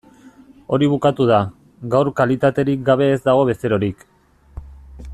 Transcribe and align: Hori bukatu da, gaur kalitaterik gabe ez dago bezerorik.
Hori 0.77 0.87
bukatu 0.93 1.27
da, 1.33 1.37
gaur 1.95 2.11
kalitaterik 2.21 2.83
gabe 2.91 3.13
ez 3.19 3.23
dago 3.29 3.47
bezerorik. 3.51 4.07